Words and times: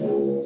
Уважаемые 0.00 0.38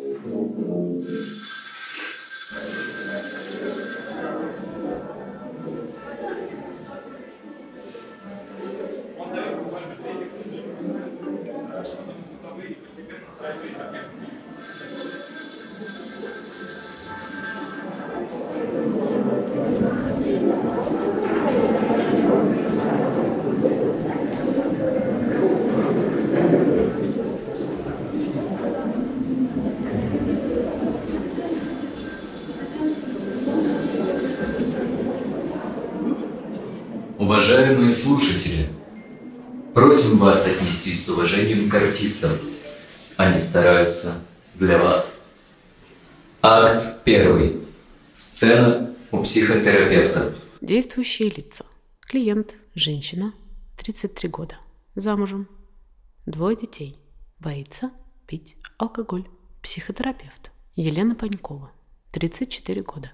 слушатели, 38.02 38.68
просим 39.74 40.18
вас 40.18 40.46
отнестись 40.46 41.06
с 41.06 41.08
уважением 41.08 41.70
к 41.70 41.74
артистам. 41.74 42.32
Они 43.16 43.38
стараются 43.38 44.14
для 44.54 44.78
вас. 44.78 45.22
Акт 46.42 47.04
первый. 47.04 47.60
Сцена 48.12 48.92
у 49.12 49.22
психотерапевта. 49.22 50.34
Действующие 50.60 51.28
лица. 51.28 51.64
Клиент– 52.00 52.54
женщина, 52.74 53.32
33 53.78 54.28
года, 54.28 54.56
замужем, 54.96 55.48
двое 56.26 56.56
детей, 56.56 56.98
боится 57.38 57.90
пить 58.26 58.56
алкоголь. 58.78 59.26
Психотерапевт 59.62 60.50
Елена 60.74 61.14
Панькова, 61.14 61.70
34 62.10 62.82
года, 62.82 63.12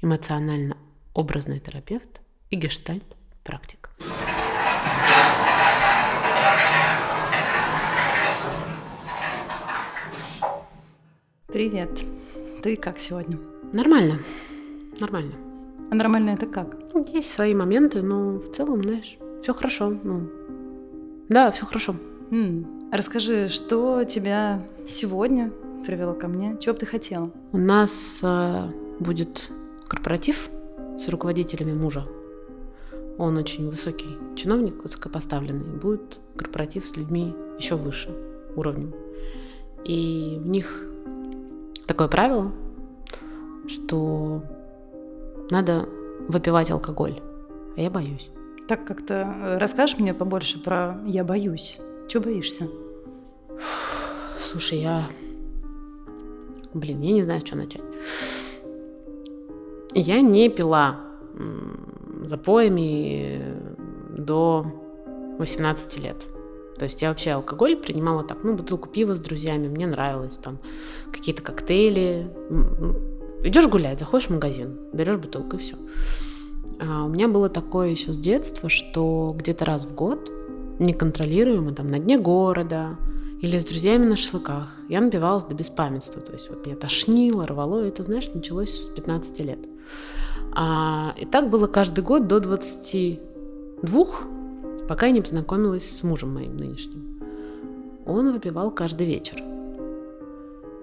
эмоционально-образный 0.00 1.60
терапевт 1.60 2.22
и 2.48 2.56
гештальт-практик. 2.56 3.90
Привет. 11.52 11.90
Ты 12.62 12.76
как 12.76 12.98
сегодня? 12.98 13.38
Нормально, 13.74 14.18
нормально. 14.98 15.32
А 15.90 15.94
нормально 15.94 16.30
это 16.30 16.46
как? 16.46 16.78
Есть 17.12 17.28
свои 17.28 17.54
моменты, 17.54 18.00
но 18.00 18.38
в 18.38 18.50
целом, 18.52 18.82
знаешь, 18.82 19.18
все 19.42 19.52
хорошо. 19.52 19.92
Ну, 20.02 20.30
да, 21.28 21.50
все 21.50 21.66
хорошо. 21.66 21.94
М, 22.30 22.66
Расскажи, 22.90 23.48
что 23.48 24.04
тебя 24.04 24.62
сегодня 24.88 25.52
привело 25.84 26.14
ко 26.14 26.26
мне? 26.26 26.56
Чего 26.58 26.72
бы 26.72 26.80
ты 26.80 26.86
хотела? 26.86 27.30
У 27.52 27.58
нас 27.58 28.20
э, 28.22 28.70
будет 28.98 29.50
корпоратив 29.88 30.48
с 30.98 31.06
руководителями 31.08 31.74
мужа. 31.74 32.06
Он 33.18 33.36
очень 33.36 33.68
высокий 33.68 34.16
чиновник, 34.36 34.82
высокопоставленный. 34.82 35.78
Будет 35.78 36.18
корпоратив 36.36 36.86
с 36.86 36.96
людьми 36.96 37.34
еще 37.58 37.74
выше 37.74 38.08
уровнем. 38.56 38.94
И 39.84 40.38
в 40.40 40.46
них 40.46 40.86
такое 41.86 42.08
правило, 42.08 42.52
что 43.68 44.42
надо 45.50 45.88
выпивать 46.28 46.70
алкоголь. 46.70 47.20
А 47.76 47.80
я 47.80 47.90
боюсь. 47.90 48.30
Так 48.68 48.84
как-то 48.84 49.14
э, 49.14 49.58
расскажешь 49.58 49.98
мне 49.98 50.14
побольше 50.14 50.62
про 50.62 50.98
«я 51.06 51.24
боюсь». 51.24 51.78
Чего 52.08 52.24
боишься? 52.24 52.68
Слушай, 54.44 54.80
я... 54.80 55.08
Блин, 56.74 57.00
я 57.00 57.12
не 57.12 57.22
знаю, 57.22 57.40
с 57.40 57.44
чего 57.44 57.58
начать. 57.60 57.82
Я 59.94 60.20
не 60.20 60.48
пила 60.48 61.00
запоями 62.24 63.56
до 64.16 64.66
18 65.38 65.98
лет. 65.98 66.26
То 66.82 66.86
есть 66.86 67.00
я 67.00 67.10
вообще 67.10 67.30
алкоголь 67.30 67.76
принимала 67.76 68.24
так, 68.24 68.38
ну, 68.42 68.54
бутылку 68.54 68.88
пива 68.88 69.14
с 69.14 69.20
друзьями, 69.20 69.68
мне 69.68 69.86
нравилось, 69.86 70.36
там, 70.36 70.58
какие-то 71.12 71.40
коктейли. 71.40 72.28
Идешь 73.44 73.68
гулять, 73.68 74.00
заходишь 74.00 74.26
в 74.26 74.32
магазин, 74.32 74.80
берешь 74.92 75.18
бутылку 75.18 75.58
и 75.58 75.60
все. 75.60 75.76
А 76.80 77.04
у 77.04 77.08
меня 77.08 77.28
было 77.28 77.48
такое 77.48 77.90
еще 77.90 78.12
с 78.12 78.18
детства, 78.18 78.68
что 78.68 79.32
где-то 79.38 79.64
раз 79.64 79.84
в 79.84 79.94
год, 79.94 80.28
неконтролируемо, 80.80 81.72
там, 81.72 81.88
на 81.88 82.00
дне 82.00 82.18
города 82.18 82.96
или 83.40 83.60
с 83.60 83.64
друзьями 83.64 84.06
на 84.06 84.16
шашлыках, 84.16 84.74
я 84.88 85.00
напивалась 85.00 85.44
до 85.44 85.54
беспамятства. 85.54 86.20
То 86.20 86.32
есть 86.32 86.50
вот 86.50 86.66
меня 86.66 86.74
тошнило, 86.74 87.46
рвало, 87.46 87.84
и 87.84 87.90
это, 87.90 88.02
знаешь, 88.02 88.28
началось 88.34 88.86
с 88.86 88.88
15 88.88 89.38
лет. 89.38 89.60
А, 90.52 91.14
и 91.16 91.26
так 91.26 91.48
было 91.48 91.68
каждый 91.68 92.02
год 92.02 92.26
до 92.26 92.40
22, 92.40 94.06
пока 94.92 95.06
я 95.06 95.12
не 95.12 95.22
познакомилась 95.22 95.88
с 95.88 96.02
мужем 96.02 96.34
моим 96.34 96.54
нынешним. 96.58 97.18
Он 98.04 98.30
выпивал 98.30 98.70
каждый 98.70 99.06
вечер. 99.06 99.42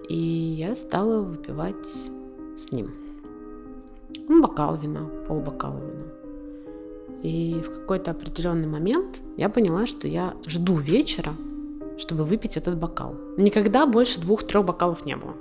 И 0.09 0.17
я 0.17 0.75
стала 0.75 1.21
выпивать 1.21 1.85
с 2.57 2.71
ним. 2.71 2.89
Ну, 4.27 4.41
бокал 4.41 4.77
вина, 4.77 5.07
полбокала 5.27 5.77
вина. 5.77 6.07
И 7.21 7.61
в 7.63 7.71
какой-то 7.71 8.09
определенный 8.09 8.67
момент 8.67 9.21
я 9.37 9.47
поняла, 9.47 9.85
что 9.85 10.07
я 10.07 10.33
жду 10.47 10.75
вечера, 10.75 11.35
чтобы 11.99 12.23
выпить 12.23 12.57
этот 12.57 12.77
бокал. 12.77 13.13
Никогда 13.37 13.85
больше 13.85 14.19
двух-трех 14.19 14.65
бокалов 14.65 15.05
не 15.05 15.17
было. 15.17 15.35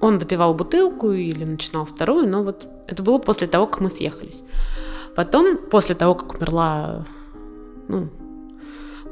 Он 0.00 0.18
допивал 0.18 0.52
бутылку 0.54 1.12
или 1.12 1.44
начинал 1.44 1.84
вторую, 1.84 2.28
но 2.28 2.42
вот 2.42 2.66
это 2.88 3.04
было 3.04 3.18
после 3.18 3.46
того, 3.46 3.68
как 3.68 3.80
мы 3.80 3.88
съехались. 3.88 4.42
Потом, 5.14 5.58
после 5.70 5.94
того, 5.94 6.16
как 6.16 6.34
умерла 6.34 7.06
ну, 7.88 8.08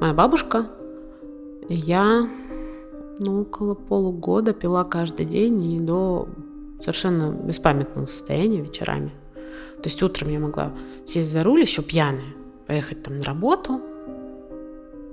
моя 0.01 0.15
бабушка, 0.15 0.67
я 1.69 2.29
ну, 3.19 3.43
около 3.43 3.75
полугода 3.75 4.53
пила 4.53 4.85
каждый 4.85 5.27
день 5.27 5.75
и 5.75 5.79
до 5.79 6.29
совершенно 6.81 7.31
беспамятного 7.31 8.07
состояния 8.07 8.63
вечерами. 8.63 9.13
То 9.83 9.89
есть 9.89 10.03
утром 10.03 10.31
я 10.31 10.39
могла 10.39 10.73
сесть 11.07 11.31
за 11.31 11.43
руль 11.43 11.61
еще 11.61 11.83
пьяная, 11.83 12.35
поехать 12.67 13.03
там 13.03 13.19
на 13.19 13.25
работу. 13.25 13.81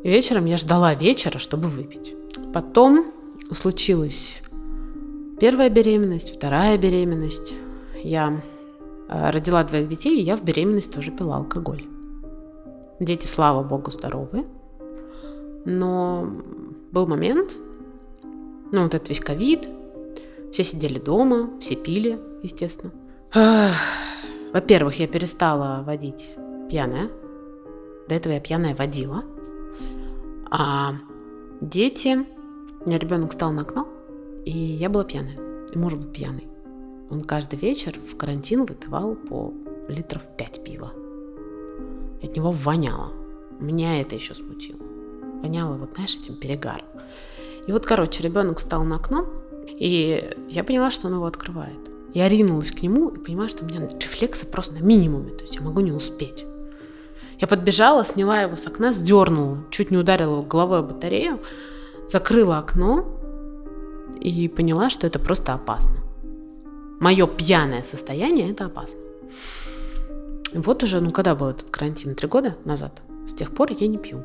И 0.03 0.09
вечером 0.09 0.45
я 0.45 0.57
ждала 0.57 0.93
вечера, 0.93 1.37
чтобы 1.37 1.67
выпить. 1.67 2.15
Потом 2.53 3.11
случилась 3.51 4.41
первая 5.39 5.69
беременность, 5.69 6.35
вторая 6.35 6.77
беременность. 6.77 7.53
Я 8.03 8.41
э, 9.09 9.29
родила 9.31 9.63
двоих 9.63 9.87
детей, 9.87 10.19
и 10.19 10.23
я 10.23 10.35
в 10.35 10.43
беременность 10.43 10.93
тоже 10.93 11.11
пила 11.11 11.37
алкоголь. 11.37 11.85
Дети, 12.99 13.27
слава 13.27 13.63
богу, 13.63 13.91
здоровы. 13.91 14.45
Но 15.65 16.27
был 16.91 17.05
момент, 17.07 17.55
ну 18.71 18.83
вот 18.83 18.95
этот 18.95 19.09
весь 19.09 19.19
ковид, 19.19 19.67
все 20.51 20.63
сидели 20.63 20.97
дома, 20.99 21.49
все 21.59 21.75
пили, 21.75 22.19
естественно. 22.41 22.91
Во-первых, 24.53 24.99
я 24.99 25.07
перестала 25.07 25.83
водить 25.83 26.29
пьяная. 26.69 27.09
До 28.07 28.15
этого 28.15 28.33
я 28.33 28.39
пьяная 28.39 28.75
водила. 28.75 29.23
А 30.49 30.95
дети... 31.61 32.25
У 32.85 32.89
меня 32.89 32.99
ребенок 32.99 33.31
встал 33.31 33.51
на 33.51 33.63
окно, 33.63 33.85
и 34.45 34.57
я 34.57 34.89
была 34.89 35.03
пьяная. 35.03 35.37
И 35.73 35.77
муж 35.77 35.95
был 35.95 36.07
пьяный. 36.07 36.47
Он 37.09 37.19
каждый 37.19 37.59
вечер 37.59 37.99
в 37.99 38.15
карантин 38.15 38.63
выпивал 38.63 39.15
по 39.15 39.53
литров 39.89 40.21
5 40.37 40.63
пива. 40.63 40.93
От 42.21 42.35
него 42.35 42.51
воняло. 42.51 43.11
Меня 43.59 44.01
это 44.01 44.15
еще 44.15 44.35
смутило. 44.35 44.79
Воняло, 45.41 45.75
вот 45.75 45.91
знаешь, 45.95 46.15
этим 46.15 46.35
перегаром. 46.35 46.85
И 47.67 47.71
вот, 47.71 47.85
короче, 47.85 48.23
ребенок 48.23 48.59
встал 48.59 48.83
на 48.83 48.95
окно, 48.95 49.25
и 49.67 50.35
я 50.49 50.63
поняла, 50.63 50.91
что 50.91 51.07
он 51.07 51.15
его 51.15 51.25
открывает. 51.25 51.77
Я 52.13 52.29
ринулась 52.29 52.71
к 52.71 52.81
нему 52.81 53.09
и 53.09 53.19
понимаю, 53.19 53.49
что 53.49 53.65
у 53.65 53.67
меня 53.67 53.87
рефлексы 53.87 54.45
просто 54.45 54.75
на 54.75 54.79
минимуме, 54.79 55.31
то 55.31 55.43
есть 55.43 55.55
я 55.55 55.61
могу 55.61 55.81
не 55.81 55.91
успеть. 55.91 56.45
Я 57.39 57.47
подбежала, 57.47 58.03
сняла 58.03 58.41
его 58.41 58.55
с 58.55 58.65
окна, 58.65 58.93
сдернула, 58.93 59.59
чуть 59.69 59.91
не 59.91 59.97
ударила 59.97 60.37
его 60.37 60.41
головой 60.41 60.79
о 60.79 60.83
батарею, 60.83 61.39
закрыла 62.07 62.57
окно 62.57 63.05
и 64.19 64.47
поняла, 64.47 64.89
что 64.89 65.05
это 65.05 65.19
просто 65.19 65.53
опасно. 65.53 65.97
Мое 66.99 67.27
пьяное 67.27 67.83
состояние– 67.83 68.49
это 68.51 68.65
опасно. 68.65 69.01
Вот 70.53 70.83
уже, 70.83 71.01
ну 71.01 71.11
когда 71.11 71.35
был 71.35 71.47
этот 71.47 71.69
карантин? 71.69 72.15
Три 72.15 72.27
года 72.27 72.55
назад? 72.65 73.01
С 73.27 73.33
тех 73.33 73.53
пор 73.53 73.71
я 73.71 73.87
не 73.87 73.97
пью. 73.97 74.23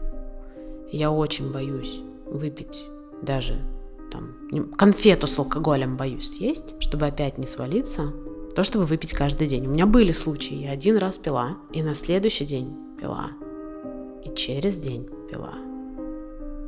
Я 0.90 1.10
очень 1.10 1.52
боюсь 1.52 2.00
выпить 2.26 2.86
даже 3.22 3.58
там, 4.12 4.34
конфету 4.76 5.26
с 5.26 5.38
алкоголем 5.38 5.96
боюсь 5.96 6.36
съесть, 6.36 6.74
чтобы 6.80 7.06
опять 7.06 7.38
не 7.38 7.46
свалиться, 7.46 8.12
то, 8.54 8.62
чтобы 8.62 8.84
выпить 8.84 9.14
каждый 9.14 9.48
день. 9.48 9.66
У 9.66 9.70
меня 9.70 9.86
были 9.86 10.12
случаи, 10.12 10.54
я 10.54 10.72
один 10.72 10.98
раз 10.98 11.18
пила, 11.18 11.56
и 11.72 11.82
на 11.82 11.94
следующий 11.94 12.44
день 12.44 12.76
пила, 13.00 13.30
и 14.22 14.34
через 14.34 14.76
день 14.76 15.08
пила, 15.30 15.54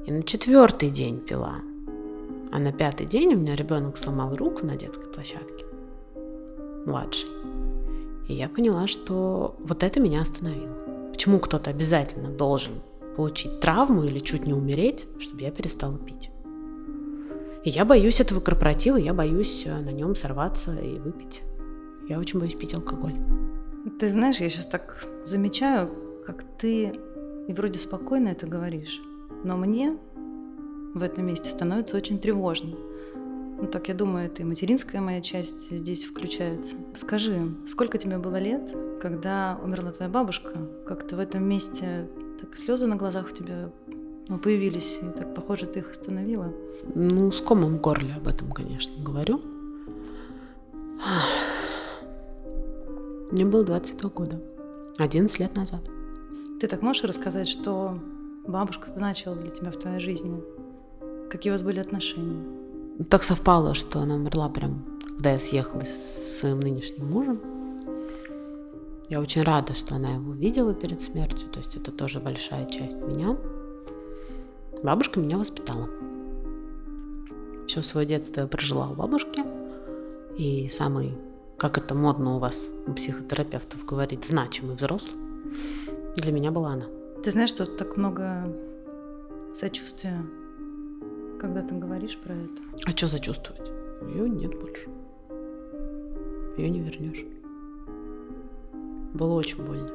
и 0.07 0.11
на 0.11 0.23
четвертый 0.23 0.91
день 0.91 1.21
пила, 1.21 1.57
А 2.51 2.59
на 2.59 2.73
пятый 2.73 3.07
день 3.07 3.35
у 3.35 3.39
меня 3.39 3.57
ребенок 3.57 3.99
сломал 3.99 4.35
руку 4.37 4.65
на 4.65 4.77
детской 4.77 5.07
площадке. 5.13 5.65
Младший. 6.87 7.34
И 8.29 8.35
я 8.35 8.49
поняла, 8.49 8.87
что 8.87 9.57
вот 9.59 9.83
это 9.83 10.01
меня 10.01 10.21
остановило. 10.23 10.75
Почему 11.11 11.39
кто-то 11.39 11.71
обязательно 11.71 12.31
должен 12.31 12.73
получить 13.17 13.61
травму 13.61 14.05
или 14.05 14.19
чуть 14.19 14.47
не 14.47 14.55
умереть, 14.55 15.07
чтобы 15.19 15.43
я 15.43 15.51
перестала 15.51 15.99
пить? 15.99 16.31
И 17.65 17.71
я 17.71 17.85
боюсь 17.85 18.21
этого 18.21 18.41
корпоратива, 18.41 18.97
я 18.97 19.15
боюсь 19.15 19.63
э, 19.65 19.81
на 19.81 19.91
нем 19.91 20.17
сорваться 20.17 20.75
и 20.75 20.99
выпить. 20.99 21.41
Я 22.09 22.19
очень 22.19 22.39
боюсь 22.39 22.55
пить 22.55 22.75
алкоголь. 22.75 23.15
Ты 23.99 24.09
знаешь, 24.09 24.37
я 24.39 24.49
сейчас 24.49 24.67
так 24.67 25.07
замечаю, 25.25 25.91
как 26.27 26.45
ты 26.59 26.93
и 27.49 27.53
вроде 27.53 27.79
спокойно 27.79 28.29
это 28.29 28.47
говоришь, 28.47 29.01
но 29.45 29.57
мне 29.57 29.97
в 30.95 31.03
этом 31.03 31.27
месте 31.27 31.51
становится 31.51 31.97
очень 31.97 32.19
тревожно. 32.19 32.77
Ну 33.65 33.71
так, 33.71 33.89
я 33.89 33.95
думаю, 33.95 34.27
это 34.27 34.43
и 34.43 34.45
материнская 34.45 35.01
моя 35.01 35.23
часть 35.23 35.71
здесь 35.71 36.05
включается. 36.05 36.77
Скажи, 36.95 37.51
сколько 37.67 37.97
тебе 37.97 38.19
было 38.19 38.37
лет, 38.37 38.77
когда 39.01 39.59
умерла 39.65 39.91
твоя 39.91 40.11
бабушка? 40.11 40.51
Как-то 40.87 41.17
в 41.17 41.19
этом 41.19 41.45
месте 41.45 42.07
так 42.39 42.59
слезы 42.59 42.87
на 42.87 42.97
глазах 42.97 43.31
у 43.31 43.35
тебя 43.35 43.71
ну, 44.29 44.37
появились, 44.37 44.99
и 45.01 45.07
так 45.19 45.35
похоже, 45.35 45.65
ты 45.65 45.79
их 45.79 45.91
остановила. 45.93 46.53
Ну, 46.95 47.33
с 47.33 47.41
комом 47.41 47.79
в 47.79 47.81
горле 47.81 48.13
об 48.15 48.29
этом, 48.29 48.53
конечно, 48.53 49.03
говорю. 49.03 49.41
Мне 53.33 53.47
было 53.47 53.65
22 53.65 54.11
года, 54.11 54.43
11 54.99 55.41
лет 55.41 55.57
назад. 55.57 55.81
Ты 56.61 56.69
так 56.69 56.83
можешь 56.83 57.05
рассказать, 57.05 57.49
что 57.49 57.99
бабушка 58.47 58.91
значила 58.91 59.35
для 59.35 59.51
тебя 59.51 59.71
в 59.71 59.79
твоей 59.79 60.01
жизни? 60.01 60.45
Какие 61.31 61.51
у 61.51 61.55
вас 61.55 61.63
были 61.63 61.81
отношения? 61.81 62.64
Так 63.11 63.25
совпало, 63.25 63.75
что 63.75 64.01
она 64.01 64.15
умерла 64.15 64.49
прям, 64.49 64.85
когда 65.09 65.33
я 65.33 65.39
съехалась 65.39 65.89
со 65.91 66.35
своим 66.41 66.61
нынешним 66.61 67.11
мужем. 67.11 67.41
Я 69.09 69.21
очень 69.21 69.43
рада, 69.43 69.75
что 69.75 69.97
она 69.97 70.15
его 70.15 70.33
видела 70.33 70.73
перед 70.75 71.01
смертью, 71.01 71.49
то 71.51 71.59
есть 71.59 71.77
это 71.77 71.91
тоже 71.91 72.21
большая 72.21 72.67
часть 72.71 72.97
меня. 72.97 73.37
Бабушка 74.83 75.19
меня 75.19 75.39
воспитала. 75.39 75.89
Все 77.67 77.83
свое 77.83 78.07
детство 78.07 78.43
я 78.43 78.47
прожила 78.47 78.89
у 78.89 78.95
бабушки. 78.95 79.45
И 80.39 80.69
самый, 80.69 81.17
как 81.59 81.79
это 81.79 81.95
модно 81.95 82.37
у 82.37 82.39
вас, 82.39 82.69
у 82.87 82.93
психотерапевтов 82.93 83.85
говорить, 83.85 84.25
значимый 84.25 84.77
взрослый, 84.77 85.17
для 86.17 86.33
меня 86.33 86.51
была 86.51 86.75
она. 86.75 86.87
Ты 87.23 87.31
знаешь, 87.31 87.51
что 87.51 87.67
так 87.67 87.97
много 87.97 88.53
сочувствия, 89.55 90.25
когда 91.41 91.63
ты 91.63 91.75
говоришь 91.75 92.19
про 92.19 92.35
это? 92.35 92.63
А 92.87 92.91
что 92.91 93.09
сочувствовать? 93.09 93.71
Ее 94.09 94.29
нет 94.29 94.59
больше. 94.59 94.89
Ее 96.57 96.71
не 96.71 96.81
вернешь. 96.81 97.25
Было 99.15 99.35
очень 99.35 99.63
больно. 99.63 99.91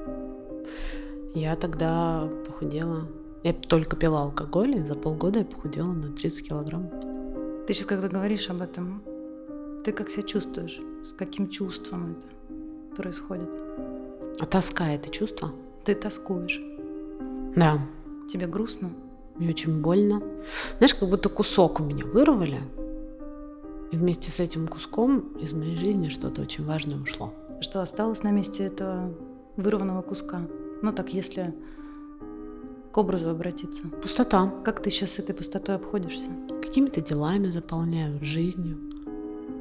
Я 1.34 1.56
тогда 1.56 2.30
похудела 2.48 3.08
я 3.44 3.54
только 3.54 3.96
пила 3.96 4.24
алкоголь, 4.24 4.76
и 4.76 4.84
за 4.84 4.96
полгода 4.96 5.40
я 5.40 5.46
похудела 5.46 5.94
на 5.94 6.12
30 6.12 6.50
килограмм. 6.50 6.90
Ты 7.66 7.74
сейчас, 7.74 7.86
когда 7.86 8.10
говоришь 8.10 8.50
об 8.50 8.62
этом, 8.62 9.02
ты 9.86 9.94
как 9.94 10.10
себя 10.10 10.24
чувствуешь? 10.24 10.78
С 11.06 11.14
каким 11.14 11.50
чувством 11.50 12.18
это 12.18 12.96
происходит? 12.98 13.50
А 14.40 14.46
тоска 14.46 14.90
это 14.90 15.10
чувство? 15.10 15.54
Ты 15.86 15.96
тоскуешь? 15.96 16.62
Да. 17.56 17.80
Тебе 18.30 18.46
грустно? 18.46 18.90
Мне 19.40 19.50
очень 19.50 19.82
больно. 19.82 20.22
Знаешь, 20.78 20.94
как 20.94 21.10
будто 21.10 21.30
кусок 21.30 21.80
у 21.80 21.84
меня 21.84 22.06
вырвали, 22.06 22.62
и 23.92 23.98
вместе 23.98 24.32
с 24.32 24.40
этим 24.40 24.68
куском 24.68 25.20
из 25.42 25.54
моей 25.54 25.76
жизни 25.76 26.10
что-то 26.10 26.42
очень 26.42 26.66
важное 26.66 26.98
ушло. 26.98 27.34
Что 27.62 27.82
осталось 27.82 28.22
на 28.22 28.32
месте 28.32 28.66
этого 28.66 29.12
вырванного 29.58 30.02
куска? 30.02 30.42
Ну 30.82 30.92
так, 30.92 31.14
если 31.14 31.54
к 32.92 32.98
образу 32.98 33.30
обратиться. 33.30 33.84
Пустота. 34.02 34.52
Как 34.64 34.82
ты 34.82 34.90
сейчас 34.90 35.12
с 35.12 35.20
этой 35.20 35.34
пустотой 35.34 35.76
обходишься? 35.76 36.30
Какими-то 36.62 37.02
делами 37.02 37.48
заполняю, 37.48 38.20
жизнью. 38.24 38.78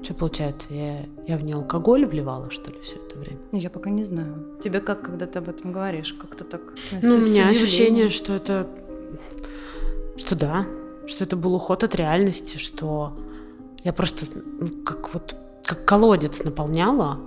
Что 0.02 0.14
получается, 0.14 0.68
я, 0.72 1.06
я 1.26 1.36
в 1.36 1.42
нее 1.42 1.56
алкоголь 1.56 2.06
вливала, 2.06 2.50
что 2.50 2.70
ли, 2.70 2.78
все 2.80 2.96
это 2.96 3.18
время? 3.18 3.40
Я 3.52 3.68
пока 3.68 3.90
не 3.90 4.04
знаю. 4.04 4.56
Тебе 4.60 4.80
как, 4.80 5.02
когда 5.02 5.26
ты 5.26 5.40
об 5.40 5.48
этом 5.48 5.72
говоришь? 5.72 6.14
Как-то 6.14 6.44
так... 6.44 6.62
Ну, 7.02 7.16
у 7.16 7.18
меня 7.18 7.48
ощущение, 7.48 8.08
что 8.08 8.34
это... 8.34 8.66
Что 10.18 10.34
да, 10.34 10.66
что 11.06 11.24
это 11.24 11.36
был 11.36 11.54
уход 11.54 11.84
от 11.84 11.94
реальности, 11.94 12.58
что 12.58 13.16
я 13.84 13.92
просто 13.92 14.26
ну, 14.60 14.68
как 14.84 15.14
вот 15.14 15.34
как 15.64 15.84
колодец 15.84 16.42
наполняла, 16.44 17.18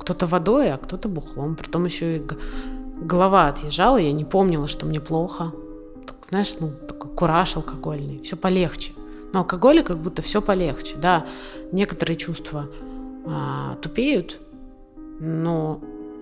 кто-то 0.00 0.26
водой, 0.26 0.72
а 0.72 0.78
кто-то 0.78 1.08
бухлом. 1.08 1.56
Притом 1.56 1.84
еще 1.84 2.16
и 2.16 2.22
голова 3.00 3.48
отъезжала, 3.48 3.98
я 3.98 4.12
не 4.12 4.24
помнила, 4.24 4.66
что 4.66 4.86
мне 4.86 5.00
плохо. 5.00 5.52
Так, 6.06 6.16
знаешь, 6.30 6.54
ну, 6.58 6.70
такой 6.88 7.10
кураж 7.10 7.56
алкогольный, 7.56 8.20
все 8.22 8.36
полегче. 8.36 8.92
На 9.32 9.40
алкоголе 9.40 9.82
как 9.82 9.98
будто 9.98 10.22
все 10.22 10.40
полегче, 10.40 10.96
да. 10.96 11.26
Некоторые 11.70 12.16
чувства 12.16 12.68
а, 13.26 13.76
тупеют, 13.82 14.40
но 15.20 15.80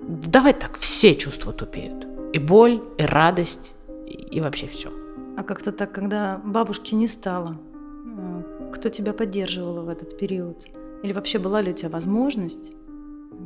давай 0.08 0.54
так, 0.54 0.76
все 0.78 1.14
чувства 1.14 1.52
тупеют. 1.52 2.06
И 2.32 2.38
боль, 2.38 2.82
и 2.98 3.04
радость, 3.04 3.74
и, 4.06 4.36
и 4.36 4.40
вообще 4.40 4.66
все. 4.66 4.90
А 5.36 5.42
как-то 5.42 5.72
так, 5.72 5.92
когда 5.92 6.40
бабушки 6.44 6.94
не 6.94 7.08
стало, 7.08 7.56
э, 8.06 8.70
кто 8.72 8.88
тебя 8.88 9.12
поддерживал 9.12 9.82
в 9.82 9.88
этот 9.88 10.16
период? 10.16 10.64
Или 11.02 11.12
вообще 11.12 11.38
была 11.38 11.60
ли 11.60 11.72
у 11.72 11.74
тебя 11.74 11.88
возможность 11.88 12.72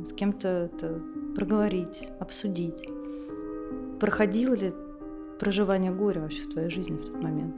с 0.05 0.13
кем-то 0.13 0.47
это 0.47 1.01
проговорить, 1.35 2.07
обсудить? 2.19 2.87
Проходило 3.99 4.53
ли 4.53 4.73
проживание 5.39 5.91
горя 5.91 6.21
вообще 6.21 6.43
в 6.43 6.53
твоей 6.53 6.69
жизни 6.69 6.95
в 6.95 7.05
тот 7.05 7.23
момент? 7.23 7.55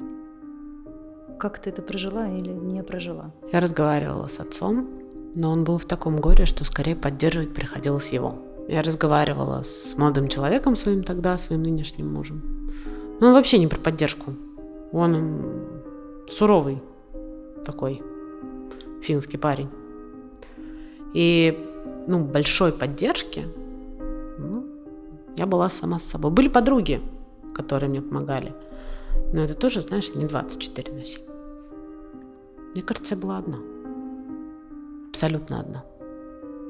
Как 1.37 1.59
ты 1.59 1.69
это 1.69 1.81
прожила 1.81 2.27
или 2.27 2.51
не 2.51 2.83
прожила? 2.83 3.31
Я 3.51 3.59
разговаривала 3.59 4.27
с 4.27 4.39
отцом, 4.39 4.87
но 5.35 5.51
он 5.51 5.63
был 5.63 5.77
в 5.77 5.85
таком 5.85 6.21
горе, 6.21 6.45
что 6.45 6.63
скорее 6.63 6.95
поддерживать 6.95 7.53
приходилось 7.53 8.09
его. 8.09 8.35
Я 8.67 8.81
разговаривала 8.81 9.63
с 9.63 9.97
молодым 9.97 10.29
человеком 10.29 10.75
своим 10.75 11.03
тогда, 11.03 11.37
своим 11.37 11.63
нынешним 11.63 12.13
мужем. 12.13 12.41
Но 13.21 13.27
он 13.27 13.33
вообще 13.33 13.59
не 13.59 13.67
про 13.67 13.77
поддержку. 13.77 14.33
Он 14.91 15.45
суровый 16.27 16.81
такой 17.63 18.01
финский 19.03 19.37
парень. 19.37 19.69
И 21.13 21.57
ну, 22.07 22.19
большой 22.19 22.73
поддержки 22.73 23.45
я 25.37 25.45
была 25.45 25.69
сама 25.69 25.99
с 25.99 26.03
собой. 26.03 26.31
Были 26.31 26.47
подруги, 26.49 26.99
которые 27.53 27.89
мне 27.89 28.01
помогали. 28.01 28.53
Но 29.33 29.43
это 29.43 29.53
тоже, 29.53 29.81
знаешь, 29.81 30.13
не 30.15 30.25
24 30.25 30.93
на 30.93 31.05
7. 31.05 31.21
Мне 32.73 32.81
кажется, 32.81 33.15
я 33.15 33.21
была 33.21 33.37
одна. 33.37 33.57
Абсолютно 35.09 35.59
одна. 35.59 35.83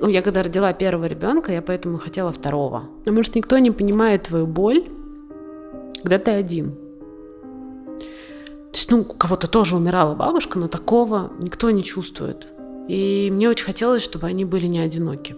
Ну, 0.01 0.07
я 0.09 0.21
когда 0.21 0.43
родила 0.43 0.73
первого 0.73 1.05
ребенка, 1.05 1.53
я 1.53 1.61
поэтому 1.61 1.97
хотела 1.97 2.31
второго. 2.31 2.83
Потому 3.05 3.23
что 3.23 3.39
никто 3.39 3.57
не 3.59 3.71
понимает 3.71 4.23
твою 4.23 4.47
боль, 4.47 4.89
когда 6.01 6.17
ты 6.17 6.31
один. 6.31 6.71
То 8.71 8.77
есть, 8.77 8.89
ну, 8.89 9.01
у 9.01 9.03
кого-то 9.03 9.47
тоже 9.47 9.75
умирала 9.75 10.15
бабушка, 10.15 10.57
но 10.57 10.67
такого 10.67 11.31
никто 11.39 11.69
не 11.71 11.83
чувствует. 11.83 12.47
И 12.87 13.29
мне 13.31 13.49
очень 13.49 13.65
хотелось, 13.65 14.01
чтобы 14.01 14.27
они 14.27 14.45
были 14.45 14.65
не 14.65 14.79
одиноки 14.79 15.35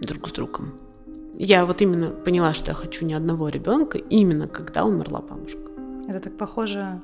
друг 0.00 0.28
с 0.28 0.32
другом. 0.32 0.72
Я 1.34 1.64
вот 1.64 1.80
именно 1.80 2.10
поняла, 2.10 2.52
что 2.52 2.72
я 2.72 2.74
хочу 2.74 3.06
ни 3.06 3.14
одного 3.14 3.48
ребенка, 3.48 3.98
именно 3.98 4.48
когда 4.48 4.84
умерла 4.84 5.20
бабушка. 5.20 5.70
Это 6.08 6.20
так 6.20 6.36
похоже, 6.36 7.00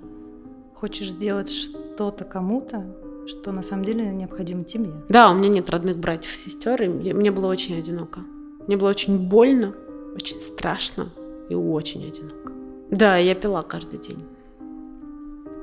хочешь 0.74 1.10
сделать 1.10 1.50
что-то 1.50 2.24
кому-то, 2.24 2.84
что 3.26 3.52
на 3.52 3.62
самом 3.62 3.84
деле 3.84 4.06
необходимо 4.06 4.64
тебе. 4.64 4.90
Да, 5.08 5.30
у 5.30 5.34
меня 5.34 5.48
нет 5.48 5.70
родных 5.70 5.98
братьев 5.98 6.34
и 6.34 6.50
сестер, 6.50 6.82
и 6.82 6.88
мне 6.88 7.30
было 7.30 7.46
очень 7.46 7.78
одиноко. 7.78 8.20
Мне 8.66 8.76
было 8.76 8.90
очень 8.90 9.28
больно, 9.28 9.74
очень 10.14 10.40
страшно 10.40 11.06
и 11.48 11.54
очень 11.54 12.06
одиноко. 12.06 12.52
Да, 12.90 13.16
я 13.16 13.34
пила 13.34 13.62
каждый 13.62 13.98
день. 13.98 14.24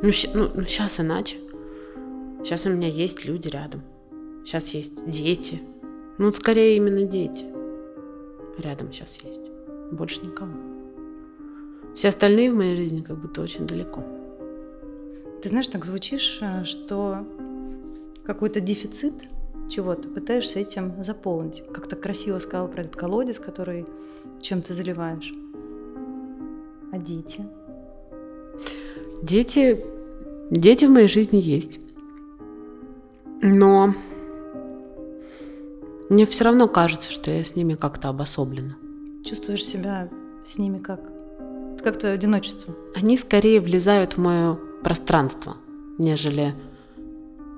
Ну, 0.02 0.12
ну, 0.34 0.50
ну 0.54 0.64
сейчас 0.66 1.00
иначе. 1.00 1.38
Сейчас 2.44 2.66
у 2.66 2.70
меня 2.70 2.88
есть 2.88 3.26
люди 3.26 3.48
рядом. 3.48 3.82
Сейчас 4.44 4.74
есть 4.74 5.10
дети. 5.10 5.62
Ну, 6.18 6.32
скорее 6.32 6.78
именно 6.78 7.04
дети 7.04 7.46
рядом 8.60 8.92
сейчас 8.92 9.18
есть. 9.24 9.42
Больше 9.92 10.26
никого. 10.26 10.52
Все 11.96 12.10
остальные 12.10 12.52
в 12.52 12.56
моей 12.56 12.76
жизни 12.76 13.02
как 13.02 13.18
будто 13.18 13.42
очень 13.42 13.66
далеко. 13.66 14.04
Ты 15.42 15.50
знаешь, 15.50 15.68
так 15.68 15.86
звучишь, 15.86 16.40
э, 16.42 16.64
что 16.64 17.26
какой-то 18.26 18.60
дефицит 18.60 19.14
чего-то 19.70 20.10
пытаешься 20.10 20.60
этим 20.60 21.04
заполнить. 21.04 21.64
Как-то 21.74 21.96
красиво 21.96 22.40
сказал 22.40 22.68
про 22.68 22.82
этот 22.82 22.96
колодец, 22.96 23.40
который 23.40 23.86
чем 24.42 24.62
ты 24.62 24.74
заливаешь. 24.74 25.34
А 26.96 26.98
дети? 26.98 27.42
Дети, 29.22 29.84
Дети 30.50 30.86
в 30.86 30.92
моей 30.92 31.08
жизни 31.08 31.42
есть. 31.42 31.80
Но 33.42 33.94
мне 36.10 36.26
все 36.26 36.46
равно 36.46 36.68
кажется, 36.68 37.12
что 37.12 37.32
я 37.32 37.44
с 37.44 37.56
ними 37.56 37.74
как-то 37.74 38.10
обособлена. 38.10 38.76
Чувствуешь 39.26 39.66
себя 39.66 40.08
с 40.46 40.58
ними 40.58 40.78
как? 40.78 41.02
Как 41.84 42.00
твое 42.00 42.14
одиночество? 42.14 42.74
Они 42.96 43.18
скорее 43.18 43.60
влезают 43.60 44.14
в 44.14 44.20
мое 44.20 44.58
пространство, 44.84 45.58
нежели 45.98 46.54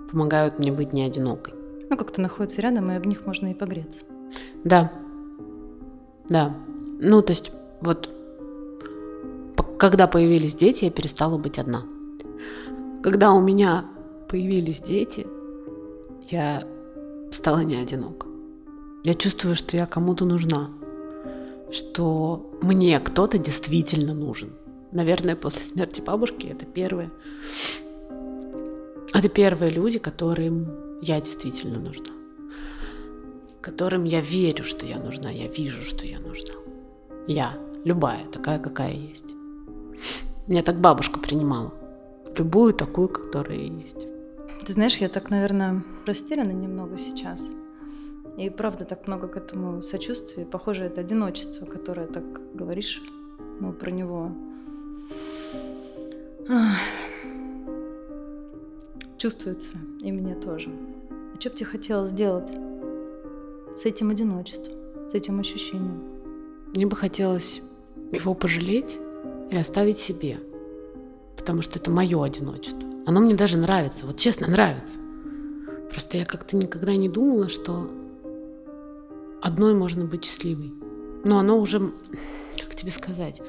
помогают 0.10 0.58
мне 0.58 0.72
быть 0.72 0.94
не 0.94 1.03
одинокой. 1.03 1.53
Ну, 1.89 1.96
как-то 1.98 2.22
находятся 2.22 2.62
рядом, 2.62 2.89
и 2.89 2.96
об 2.96 3.06
них 3.06 3.25
можно 3.25 3.51
и 3.51 3.53
погреться. 3.53 4.00
Да. 4.63 4.91
Да. 6.27 6.56
Ну, 7.00 7.22
то 7.22 7.32
есть, 7.32 7.51
вот, 7.82 8.10
когда 9.77 10.07
появились 10.07 10.55
дети, 10.55 10.86
я 10.86 10.91
перестала 10.91 11.38
быть 11.38 11.60
одна. 11.60 11.84
Когда 13.03 13.31
у 13.31 13.41
меня 13.41 13.86
появились 14.27 14.81
дети, 14.81 15.25
я 16.29 16.63
стала 17.31 17.60
не 17.60 17.75
одинока. 17.75 18.27
Я 19.03 19.13
чувствую, 19.13 19.55
что 19.55 19.77
я 19.77 19.86
кому-то 19.86 20.25
нужна, 20.25 20.69
что 21.72 22.51
мне 22.62 23.00
кто-то 23.00 23.38
действительно 23.38 24.13
нужен. 24.13 24.50
Наверное, 24.91 25.36
после 25.36 25.62
смерти 25.62 26.01
бабушки 26.01 26.48
это 26.48 26.65
первые. 26.65 27.12
Это 29.13 29.29
первые 29.29 29.72
люди, 29.72 30.00
которым 30.00 31.00
я 31.01 31.22
действительно 31.22 31.79
нужна. 31.79 32.13
Которым 33.62 34.03
я 34.05 34.22
верю, 34.22 34.63
что 34.63 34.86
я 34.86 34.98
нужна. 34.98 35.29
Я 35.29 35.48
вижу, 35.48 35.84
что 35.84 36.05
я 36.05 36.19
нужна. 36.19 36.53
Я. 37.27 37.57
Любая, 37.86 38.25
такая, 38.31 38.60
какая 38.60 38.93
есть. 38.93 39.37
Меня 40.47 40.63
так 40.63 40.79
бабушка 40.79 41.19
принимала. 41.19 41.73
Любую 42.37 42.73
такую, 42.73 43.09
которая 43.09 43.57
есть. 43.57 44.07
Ты 44.65 44.73
знаешь, 44.73 44.97
я 44.97 45.09
так, 45.09 45.29
наверное, 45.29 45.83
растеряна 46.05 46.51
немного 46.51 46.97
сейчас. 46.97 47.41
И 48.37 48.49
правда 48.49 48.85
так 48.85 49.07
много 49.07 49.27
к 49.27 49.37
этому 49.37 49.81
сочувствия. 49.81 50.45
Похоже, 50.45 50.85
это 50.85 51.01
одиночество, 51.01 51.65
которое 51.65 52.07
так 52.07 52.23
говоришь 52.53 53.01
ну, 53.59 53.73
про 53.73 53.89
него. 53.89 54.31
Ах. 56.49 56.77
Чувствуется, 59.17 59.77
и 60.01 60.11
мне 60.11 60.35
тоже. 60.35 60.69
А 61.09 61.39
что 61.39 61.49
бы 61.49 61.55
тебе 61.55 61.65
хотелось 61.65 62.11
сделать 62.11 62.51
с 63.75 63.85
этим 63.85 64.11
одиночеством, 64.11 64.75
с 65.09 65.15
этим 65.15 65.39
ощущением? 65.39 66.03
Мне 66.75 66.85
бы 66.85 66.95
хотелось 66.95 67.61
его 68.11 68.35
пожалеть 68.35 68.99
и 69.49 69.57
оставить 69.57 69.97
себе, 69.97 70.39
потому 71.37 71.61
что 71.61 71.79
это 71.79 71.89
мое 71.91 72.23
одиночество. 72.23 72.87
Оно 73.05 73.21
мне 73.21 73.35
даже 73.35 73.57
нравится, 73.57 74.05
вот 74.05 74.17
честно 74.17 74.47
нравится. 74.47 74.99
Просто 75.89 76.17
я 76.17 76.25
как-то 76.25 76.57
никогда 76.57 76.95
не 76.95 77.09
думала, 77.09 77.47
что 77.47 77.89
одной 79.41 79.73
можно 79.73 80.05
быть 80.05 80.25
счастливой. 80.25 80.73
Но 81.23 81.39
оно 81.39 81.59
уже, 81.59 81.79
как 82.59 82.75
тебе 82.75 82.91
сказать, 82.91 83.41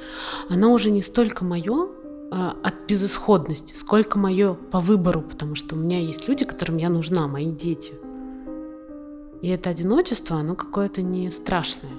оно 0.48 0.72
уже 0.72 0.90
не 0.90 1.02
столько 1.02 1.44
мое 1.44 1.88
а, 2.30 2.56
от 2.62 2.74
безысходности, 2.86 3.74
сколько 3.74 4.18
мое 4.18 4.54
по 4.54 4.80
выбору, 4.80 5.22
потому 5.22 5.54
что 5.54 5.74
у 5.74 5.78
меня 5.78 6.00
есть 6.00 6.28
люди, 6.28 6.44
которым 6.44 6.76
я 6.76 6.88
нужна, 6.88 7.26
мои 7.26 7.50
дети. 7.50 7.94
И 9.42 9.48
это 9.48 9.70
одиночество, 9.70 10.36
оно 10.36 10.54
какое-то 10.54 11.02
не 11.02 11.30
страшное. 11.30 11.92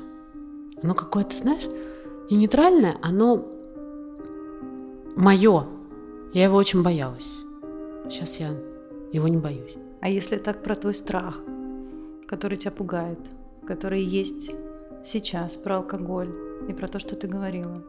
Оно 0.81 0.93
какое-то, 0.93 1.35
знаешь, 1.35 1.67
не 2.29 2.37
нейтральное, 2.37 2.97
оно 3.01 3.45
мое. 5.19 5.65
Я 6.33 6.45
его 6.45 6.55
очень 6.55 6.81
боялась. 6.81 7.27
Сейчас 8.09 8.39
я 8.39 8.51
его 9.11 9.27
не 9.27 9.37
боюсь. 9.37 9.75
А 10.01 10.09
если 10.09 10.37
так 10.37 10.63
про 10.63 10.75
твой 10.75 10.93
страх, 10.93 11.41
который 12.25 12.57
тебя 12.57 12.71
пугает, 12.71 13.19
который 13.67 14.01
есть 14.01 14.51
сейчас, 15.03 15.57
про 15.57 15.77
алкоголь 15.77 16.33
и 16.69 16.73
про 16.73 16.87
то, 16.87 16.99
что 16.99 17.15
ты 17.15 17.27
говорила, 17.27 17.83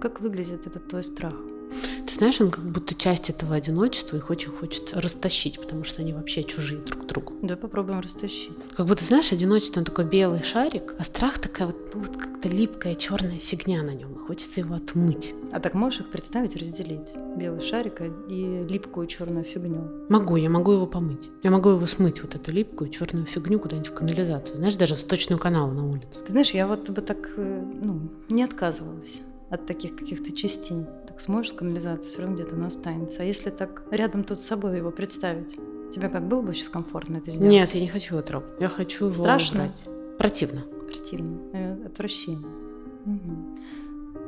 как 0.00 0.20
выглядит 0.20 0.66
этот 0.66 0.88
твой 0.88 1.02
страх? 1.02 1.34
Ты 2.06 2.14
знаешь, 2.14 2.40
он 2.40 2.50
как 2.50 2.64
будто 2.64 2.94
часть 2.94 3.30
этого 3.30 3.54
одиночества, 3.54 4.16
их 4.16 4.30
очень 4.30 4.50
хочется 4.50 5.00
растащить, 5.00 5.60
потому 5.60 5.84
что 5.84 6.02
они 6.02 6.12
вообще 6.12 6.44
чужие 6.44 6.80
друг 6.80 7.06
другу. 7.06 7.34
Давай 7.42 7.56
попробуем 7.56 8.00
растащить. 8.00 8.52
Как 8.76 8.86
будто, 8.86 9.04
знаешь, 9.04 9.32
одиночество, 9.32 9.80
он 9.80 9.84
такой 9.84 10.04
белый 10.04 10.42
шарик, 10.42 10.94
а 10.98 11.04
страх 11.04 11.38
такая 11.38 11.68
вот, 11.68 11.94
ну, 11.94 12.00
вот 12.00 12.16
как-то 12.16 12.48
липкая 12.48 12.94
черная 12.94 13.38
фигня 13.38 13.82
на 13.82 13.90
нем, 13.90 14.14
и 14.14 14.18
хочется 14.18 14.60
его 14.60 14.74
отмыть. 14.74 15.34
А 15.52 15.60
так 15.60 15.74
можешь 15.74 16.00
их 16.00 16.10
представить, 16.10 16.56
разделить? 16.56 17.12
Белый 17.36 17.60
шарик 17.60 18.00
и 18.28 18.64
липкую 18.68 19.06
черную 19.06 19.44
фигню. 19.44 20.06
Могу, 20.08 20.36
я 20.36 20.48
могу 20.48 20.72
его 20.72 20.86
помыть. 20.86 21.30
Я 21.42 21.50
могу 21.50 21.70
его 21.70 21.86
смыть, 21.86 22.22
вот 22.22 22.34
эту 22.34 22.52
липкую 22.52 22.90
черную 22.90 23.26
фигню 23.26 23.58
куда-нибудь 23.58 23.90
в 23.90 23.94
канализацию. 23.94 24.56
Знаешь, 24.56 24.76
даже 24.76 24.94
в 24.94 25.00
сточную 25.00 25.38
канал 25.38 25.70
на 25.70 25.88
улице. 25.88 26.22
Ты 26.24 26.30
знаешь, 26.30 26.50
я 26.52 26.66
вот 26.66 26.88
бы 26.88 27.02
так, 27.02 27.28
э, 27.36 27.64
ну, 27.82 28.10
не 28.28 28.42
отказывалась 28.42 29.22
от 29.50 29.66
таких 29.66 29.96
каких-то 29.96 30.32
частей. 30.32 30.86
Так 31.16 31.22
сможешь 31.22 31.52
с 31.52 31.54
канализацией, 31.54 32.10
все 32.12 32.20
равно 32.20 32.36
где-то 32.36 32.54
она 32.56 32.66
останется. 32.66 33.22
А 33.22 33.24
если 33.24 33.48
так 33.48 33.84
рядом 33.90 34.22
тут 34.22 34.42
с 34.42 34.44
собой 34.46 34.76
его 34.76 34.90
представить, 34.90 35.56
тебе 35.90 36.10
как 36.10 36.28
было 36.28 36.42
бы 36.42 36.52
сейчас 36.52 36.68
комфортно 36.68 37.16
это 37.16 37.30
сделать? 37.30 37.48
Нет, 37.50 37.70
я 37.74 37.80
не 37.80 37.88
хочу 37.88 38.16
его 38.16 38.22
трогать. 38.22 38.50
Я 38.60 38.68
хочу 38.68 39.10
Страшно? 39.10 39.56
его 39.62 39.66
убрать. 39.86 40.18
Противно. 40.18 40.64
Противно. 40.90 41.38
Э, 41.54 41.86
Отвращение. 41.86 42.46
Мгм. 43.06 43.54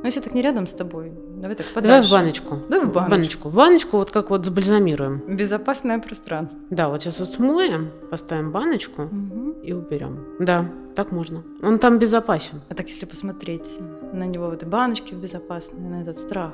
Ну, 0.01 0.05
если 0.05 0.19
так 0.19 0.33
не 0.33 0.41
рядом 0.41 0.65
с 0.65 0.73
тобой, 0.73 1.11
давай 1.37 1.55
так 1.55 1.67
Давай 1.75 1.83
подальше. 1.83 2.09
в 2.09 2.11
баночку. 2.11 2.55
Давай 2.69 2.87
в 2.87 2.91
баночку. 2.93 3.09
баночку. 3.11 3.49
В 3.49 3.53
баночку 3.55 3.97
вот 3.97 4.09
как 4.11 4.29
вот 4.31 4.45
забальзамируем. 4.45 5.21
Безопасное 5.27 5.99
пространство. 5.99 6.59
Да, 6.71 6.89
вот 6.89 7.03
сейчас 7.03 7.19
вот 7.19 7.29
смоем, 7.29 7.91
поставим 8.09 8.51
баночку 8.51 9.03
Мгм. 9.03 9.51
и 9.61 9.73
уберем. 9.73 10.25
Да, 10.39 10.71
так 10.95 11.11
можно. 11.11 11.43
Он 11.61 11.77
там 11.77 11.99
безопасен. 11.99 12.61
А 12.69 12.73
так 12.73 12.87
если 12.87 13.05
посмотреть 13.05 13.69
на 14.11 14.23
него 14.25 14.47
в 14.47 14.53
этой 14.53 14.67
баночке 14.67 15.13
безопасной, 15.15 15.81
на 15.81 16.01
этот 16.01 16.17
страх, 16.17 16.53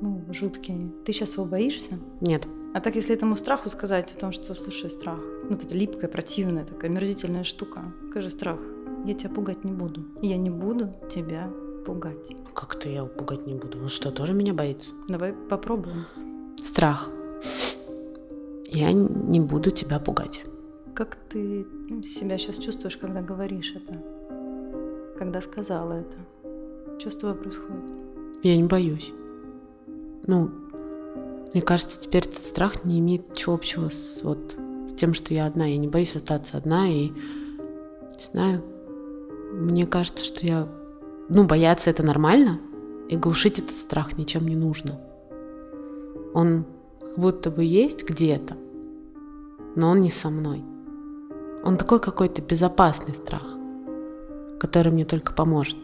ну, 0.00 0.24
жуткий, 0.32 0.92
ты 1.04 1.12
сейчас 1.12 1.34
его 1.34 1.44
боишься? 1.44 1.98
Нет. 2.20 2.46
А 2.74 2.80
так, 2.80 2.96
если 2.96 3.14
этому 3.14 3.36
страху 3.36 3.68
сказать 3.68 4.12
о 4.12 4.18
том, 4.18 4.32
что, 4.32 4.54
слушай, 4.54 4.90
страх, 4.90 5.20
ну, 5.48 5.56
эта 5.56 5.74
липкая, 5.74 6.10
противная, 6.10 6.64
такая 6.64 6.90
мерзительная 6.90 7.44
штука, 7.44 7.92
скажи, 8.10 8.30
страх, 8.30 8.58
я 9.04 9.14
тебя 9.14 9.30
пугать 9.30 9.64
не 9.64 9.72
буду. 9.72 10.04
Я 10.22 10.36
не 10.36 10.50
буду 10.50 10.92
тебя 11.08 11.50
пугать. 11.86 12.34
Как-то 12.54 12.88
я 12.88 12.96
его 12.96 13.06
пугать 13.06 13.46
не 13.46 13.54
буду. 13.54 13.78
Он 13.80 13.88
что, 13.88 14.10
тоже 14.10 14.34
меня 14.34 14.54
боится? 14.54 14.92
Давай 15.08 15.32
попробуем. 15.32 16.04
Страх. 16.56 17.10
Я 18.66 18.92
не 18.92 19.40
буду 19.40 19.70
тебя 19.70 19.98
пугать. 20.00 20.44
Как 20.94 21.16
ты 21.28 21.66
ну, 21.88 22.02
себя 22.02 22.38
сейчас 22.38 22.58
чувствуешь, 22.58 22.96
когда 22.96 23.20
говоришь 23.20 23.74
это? 23.76 24.02
Когда 25.18 25.40
сказала 25.40 25.92
это? 25.92 26.16
Тобой 27.20 27.36
происходит? 27.36 27.92
Я 28.42 28.56
не 28.56 28.64
боюсь. 28.64 29.12
Ну, 30.26 30.50
мне 31.52 31.62
кажется, 31.62 32.00
теперь 32.00 32.24
этот 32.24 32.44
страх 32.44 32.84
не 32.84 32.98
имеет 32.98 33.30
ничего 33.30 33.54
общего 33.54 33.88
с, 33.88 34.22
вот, 34.22 34.56
с 34.88 34.92
тем, 34.94 35.14
что 35.14 35.34
я 35.34 35.46
одна. 35.46 35.66
Я 35.66 35.76
не 35.76 35.88
боюсь 35.88 36.16
остаться 36.16 36.56
одна 36.56 36.88
и, 36.88 37.10
не 37.10 38.20
знаю, 38.20 38.62
мне 39.52 39.86
кажется, 39.86 40.24
что 40.24 40.44
я... 40.46 40.68
Ну, 41.28 41.44
бояться 41.44 41.90
это 41.90 42.02
нормально, 42.02 42.60
и 43.08 43.16
глушить 43.16 43.58
этот 43.58 43.76
страх 43.76 44.18
ничем 44.18 44.46
не 44.48 44.56
нужно. 44.56 45.00
Он 46.34 46.64
как 47.00 47.18
будто 47.18 47.50
бы 47.50 47.64
есть 47.64 48.04
где-то, 48.08 48.56
но 49.76 49.90
он 49.90 50.00
не 50.00 50.10
со 50.10 50.30
мной. 50.30 50.64
Он 51.62 51.76
такой 51.76 52.00
какой-то 52.00 52.42
безопасный 52.42 53.14
страх, 53.14 53.46
который 54.58 54.92
мне 54.92 55.04
только 55.04 55.32
поможет, 55.32 55.78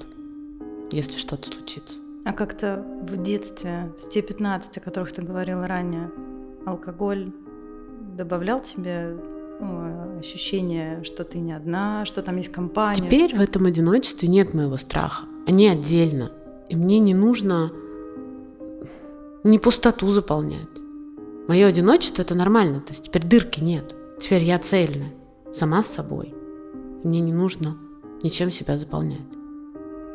если 0.91 1.17
что-то 1.17 1.49
случится. 1.49 2.01
А 2.25 2.33
как-то 2.33 2.85
в 3.03 3.23
детстве, 3.23 3.93
в 3.99 4.09
те 4.09 4.23
15, 4.23 4.77
о 4.77 4.81
которых 4.81 5.13
ты 5.13 5.23
говорила 5.23 5.67
ранее, 5.67 6.11
алкоголь 6.67 7.33
добавлял 8.17 8.61
тебе 8.61 9.17
ну, 9.61 10.19
ощущение, 10.19 11.03
что 11.05 11.25
ты 11.25 11.39
не 11.39 11.53
одна, 11.53 12.05
что 12.05 12.23
там 12.23 12.37
есть 12.37 12.51
компания? 12.51 13.01
Теперь 13.01 13.37
в 13.37 13.41
этом 13.41 13.67
одиночестве 13.67 14.29
нет 14.29 14.55
моего 14.55 14.77
страха. 14.77 15.27
Они 15.47 15.69
отдельно. 15.69 16.33
И 16.69 16.77
мне 16.77 16.99
не 16.99 17.15
нужно 17.15 17.73
не 19.43 19.59
пустоту 19.59 20.09
заполнять. 20.11 20.69
Мое 21.49 21.67
одиночество 21.67 22.23
это 22.23 22.35
нормально. 22.35 22.81
То 22.81 22.93
есть 22.93 23.05
теперь 23.05 23.27
дырки 23.27 23.61
нет. 23.61 23.95
Теперь 24.21 24.45
я 24.45 24.59
цельная. 24.59 25.13
Сама 25.53 25.83
с 25.83 25.89
собой. 25.89 26.35
Мне 27.03 27.21
не 27.21 27.33
нужно 27.33 27.77
ничем 28.23 28.51
себя 28.51 28.77
заполнять. 28.77 29.40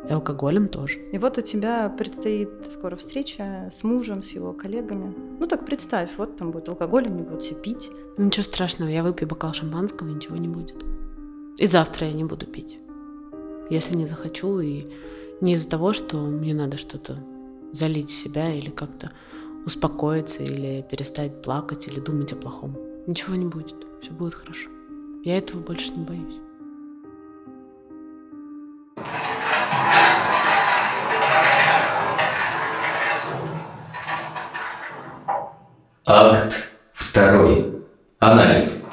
И 0.08 0.12
алкоголем 0.12 0.68
тоже. 0.68 1.00
И 1.12 1.18
вот 1.18 1.36
у 1.38 1.42
тебя 1.42 1.88
предстоит 1.88 2.48
скоро 2.70 2.96
встреча 2.96 3.68
с 3.72 3.82
мужем, 3.82 4.22
с 4.22 4.30
его 4.30 4.52
коллегами. 4.52 5.12
Ну 5.40 5.46
так 5.46 5.66
представь, 5.66 6.10
вот 6.16 6.36
там 6.36 6.52
будет 6.52 6.68
алкоголь, 6.68 7.06
они 7.06 7.22
будут 7.22 7.42
все 7.42 7.54
пить. 7.54 7.90
Ничего 8.16 8.44
страшного, 8.44 8.88
я 8.88 9.02
выпью 9.02 9.26
бокал 9.26 9.52
шампанского, 9.52 10.08
ничего 10.08 10.36
не 10.36 10.48
будет. 10.48 10.76
И 11.58 11.66
завтра 11.66 12.06
я 12.06 12.12
не 12.12 12.24
буду 12.24 12.46
пить. 12.46 12.78
Если 13.68 13.96
не 13.96 14.06
захочу, 14.06 14.60
и 14.60 14.86
не 15.40 15.54
из-за 15.54 15.68
того, 15.68 15.92
что 15.92 16.18
мне 16.18 16.54
надо 16.54 16.76
что-то 16.76 17.18
залить 17.72 18.10
в 18.10 18.16
себя 18.16 18.54
или 18.54 18.70
как-то 18.70 19.10
успокоиться 19.64 20.44
или 20.44 20.86
перестать 20.88 21.42
плакать 21.42 21.88
или 21.88 21.98
думать 21.98 22.32
о 22.32 22.36
плохом. 22.36 22.76
Ничего 23.06 23.34
не 23.34 23.46
будет, 23.46 23.74
все 24.00 24.12
будет 24.12 24.34
хорошо. 24.34 24.70
Я 25.24 25.38
этого 25.38 25.60
больше 25.60 25.92
не 25.92 26.04
боюсь. 26.04 26.45
Акт 36.08 36.72
второй. 36.92 37.84
Анализ. 38.20 38.84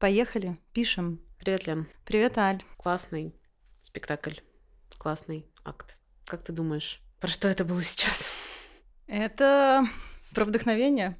Поехали, 0.00 0.58
пишем. 0.72 1.20
Привет, 1.38 1.68
Лен. 1.68 1.86
Привет, 2.04 2.36
Аль. 2.38 2.60
Классный 2.76 3.36
спектакль, 3.82 4.40
классный 4.98 5.46
акт. 5.64 5.96
Как 6.26 6.42
ты 6.42 6.52
думаешь, 6.52 7.00
про 7.20 7.28
что 7.28 7.46
это 7.46 7.64
было 7.64 7.80
сейчас? 7.80 8.28
Это 9.06 9.86
про 10.34 10.44
вдохновение. 10.44 11.16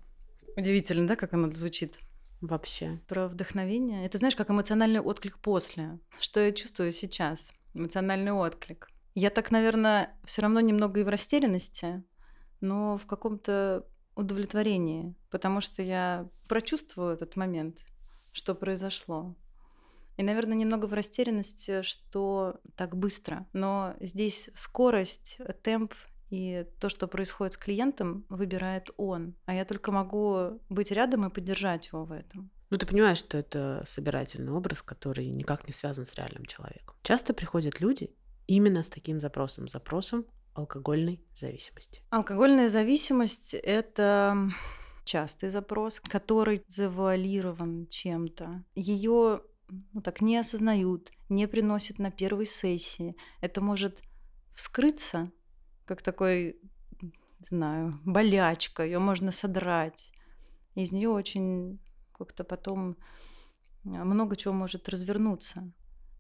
Удивительно, 0.57 1.07
да, 1.07 1.15
как 1.15 1.33
оно 1.33 1.49
звучит? 1.53 2.01
Вообще. 2.41 3.01
Про 3.07 3.29
вдохновение. 3.29 4.05
Это 4.05 4.19
знаешь, 4.19 4.35
как 4.35 4.51
эмоциональный 4.51 4.99
отклик 4.99 5.39
после. 5.39 6.01
Что 6.19 6.41
я 6.41 6.51
чувствую 6.51 6.91
сейчас? 6.91 7.55
Эмоциональный 7.75 8.33
отклик. 8.33 8.89
Я 9.15 9.31
так, 9.31 9.51
наверное, 9.51 10.17
все 10.25 10.43
равно 10.43 10.61
немного 10.61 11.01
и 11.01 11.05
в 11.05 11.09
растерянности, 11.09 12.03
но 12.61 12.97
в 12.99 13.07
каком-то 13.07 13.87
удовлетворении, 14.17 15.15
потому 15.31 15.61
что 15.61 15.83
я 15.83 16.29
прочувствовала 16.49 17.13
этот 17.13 17.37
момент, 17.37 17.85
что 18.33 18.55
произошло. 18.55 19.37
И, 20.17 20.23
наверное, 20.23 20.57
немного 20.57 20.87
в 20.87 20.95
растерянности, 20.95 21.83
что 21.83 22.61
так 22.77 22.97
быстро. 22.97 23.47
Но 23.53 23.95
здесь 24.01 24.51
скорость, 24.55 25.39
темп 25.63 25.95
и 26.31 26.67
то, 26.81 26.89
что 26.89 27.09
происходит 27.09 27.55
с 27.55 27.59
клиентом, 27.59 28.25
выбирает 28.29 28.91
он. 28.97 29.35
А 29.45 29.55
я 29.55 29.65
только 29.65 29.91
могу 29.91 30.61
быть 30.69 30.93
рядом 30.93 31.27
и 31.27 31.31
поддержать 31.31 31.89
его 31.89 32.05
в 32.05 32.13
этом. 32.13 32.51
Ну, 32.71 32.79
ты 32.79 32.87
понимаешь, 32.87 33.19
что 33.19 33.39
это 33.39 33.85
собирательный 33.87 34.53
образ, 34.53 34.83
который 34.83 35.27
никак 35.27 35.67
не 35.67 35.73
связан 35.73 36.07
с 36.07 36.15
реальным 36.15 36.45
человеком. 36.47 36.97
Часто 37.03 37.35
приходят 37.35 37.81
люди 37.81 38.11
именно 38.47 38.83
с 38.83 38.89
таким 38.89 39.21
запросом, 39.21 39.69
запросом 39.69 40.27
алкогольной 40.55 41.21
зависимости. 41.33 42.03
Алкогольная 42.11 42.69
зависимость— 42.69 43.55
это 43.63 44.51
частый 45.05 45.51
запрос, 45.51 46.01
который 46.01 46.65
завуалирован 46.69 47.87
чем-то. 47.89 48.65
Ее 48.75 49.43
ну, 49.69 50.01
так 50.03 50.21
не 50.21 50.37
осознают, 50.37 51.11
не 51.29 51.47
приносят 51.47 51.99
на 51.99 52.11
первой 52.11 52.47
сессии. 52.47 53.17
Это 53.41 53.61
может 53.61 54.03
вскрыться, 54.55 55.31
как 55.85 56.03
такой, 56.03 56.59
не 57.01 57.47
знаю, 57.49 58.01
болячка, 58.05 58.85
ее 58.85 58.99
можно 58.99 59.31
содрать. 59.31 60.13
Из 60.75 60.93
нее 60.93 61.09
очень 61.09 61.81
как-то 62.17 62.45
потом 62.45 62.97
а, 63.85 64.05
много 64.05 64.37
чего 64.37 64.55
может 64.55 64.89
развернуться. 64.89 65.73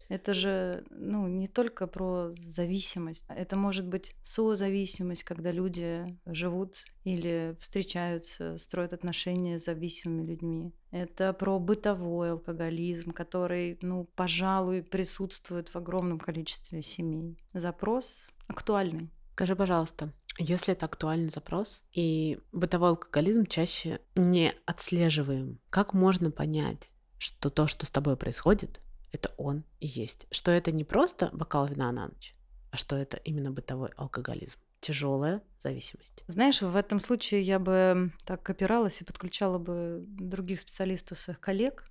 Это 0.08 0.34
же 0.34 0.84
ну, 0.90 1.28
не 1.28 1.48
только 1.48 1.86
про 1.86 2.34
зависимость. 2.46 3.24
Это 3.28 3.56
может 3.56 3.86
быть 3.86 4.14
созависимость, 4.22 5.24
когда 5.24 5.50
люди 5.50 6.06
живут 6.26 6.84
или 7.04 7.56
встречаются, 7.58 8.58
строят 8.58 8.92
отношения 8.92 9.58
с 9.58 9.64
зависимыми 9.64 10.26
людьми. 10.26 10.72
Это 10.90 11.32
про 11.32 11.58
бытовой 11.58 12.32
алкоголизм, 12.32 13.12
который, 13.12 13.78
ну, 13.82 14.04
пожалуй, 14.14 14.82
присутствует 14.82 15.70
в 15.70 15.76
огромном 15.76 16.18
количестве 16.18 16.82
семей. 16.82 17.38
Запрос 17.54 18.28
актуальный. 18.46 19.10
Скажи, 19.32 19.56
пожалуйста, 19.56 20.12
если 20.38 20.72
это 20.72 20.86
актуальный 20.86 21.28
запрос 21.28 21.82
и 21.92 22.40
бытовой 22.52 22.90
алкоголизм 22.90 23.46
чаще 23.46 24.00
не 24.16 24.52
отслеживаем, 24.66 25.60
как 25.70 25.94
можно 25.94 26.30
понять, 26.30 26.90
что 27.18 27.50
то, 27.50 27.66
что 27.68 27.86
с 27.86 27.90
тобой 27.90 28.16
происходит, 28.16 28.80
это 29.12 29.32
он 29.36 29.64
и 29.78 29.86
есть. 29.86 30.26
Что 30.32 30.50
это 30.50 30.72
не 30.72 30.84
просто 30.84 31.30
бокал 31.32 31.66
вина 31.66 31.92
на 31.92 32.08
ночь, 32.08 32.34
а 32.72 32.76
что 32.76 32.96
это 32.96 33.16
именно 33.18 33.50
бытовой 33.50 33.90
алкоголизм. 33.96 34.58
Тяжелая 34.80 35.40
зависимость. 35.58 36.22
Знаешь, 36.26 36.60
в 36.60 36.76
этом 36.76 37.00
случае 37.00 37.42
я 37.42 37.58
бы 37.58 38.10
так 38.26 38.48
опиралась 38.50 39.00
и 39.00 39.04
подключала 39.04 39.58
бы 39.58 40.04
других 40.06 40.60
специалистов, 40.60 41.18
своих 41.18 41.40
коллег 41.40 41.88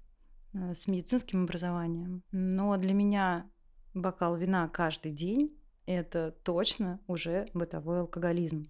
э, 0.53 0.75
с 0.75 0.85
медицинским 0.85 1.45
образованием. 1.45 2.21
Но 2.31 2.77
для 2.77 2.93
меня 2.93 3.49
бокал 3.93 4.35
вина 4.35 4.67
каждый 4.67 5.11
день– 5.13 5.57
это 5.85 6.31
точно 6.43 6.99
уже 7.07 7.47
бытовой 7.53 8.01
алкоголизм. 8.01 8.67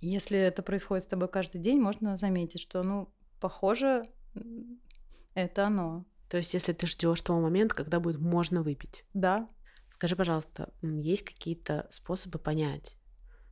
Если 0.00 0.38
это 0.38 0.62
происходит 0.62 1.04
с 1.04 1.08
тобой 1.08 1.28
каждый 1.28 1.60
день, 1.60 1.78
можно 1.78 2.16
заметить, 2.16 2.60
что, 2.60 2.82
ну, 2.82 3.12
похоже, 3.38 4.04
это 5.34 5.66
оно. 5.66 6.06
То 6.28 6.38
есть, 6.38 6.54
если 6.54 6.72
ты 6.72 6.86
ждешь 6.86 7.20
того 7.20 7.40
момента, 7.40 7.74
когда 7.74 8.00
будет 8.00 8.18
можно 8.18 8.62
выпить. 8.62 9.04
Да. 9.14 9.48
Скажи, 9.90 10.16
пожалуйста, 10.16 10.72
есть 10.80 11.24
какие-то 11.24 11.86
способы 11.90 12.38
понять, 12.38 12.96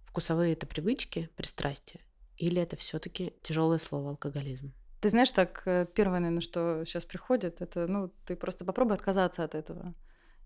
вкусовые 0.07 0.55
это 0.55 0.67
привычки, 0.67 1.29
пристрастия, 1.37 2.01
или 2.37 2.63
это 2.63 2.77
все-таки 2.77 3.35
тяжелое 3.43 3.79
слово 3.79 4.11
алкоголизм? 4.11 4.73
Ты 5.01 5.11
знаешь, 5.11 5.31
так 5.31 5.63
э, 5.67 5.87
первое, 5.95 6.21
наверное, 6.21 6.41
что 6.41 6.85
сейчас 6.85 7.05
приходит, 7.05 7.61
это, 7.61 7.87
ну, 7.87 8.11
ты 8.25 8.37
просто 8.37 8.65
попробуй 8.65 8.95
отказаться 8.95 9.45
от 9.45 9.55
этого 9.55 9.95